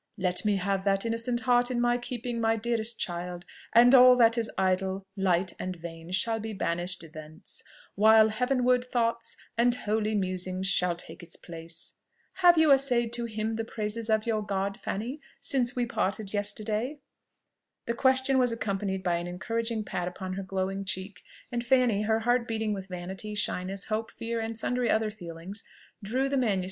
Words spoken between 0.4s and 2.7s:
me have that innocent heart in my keeping, my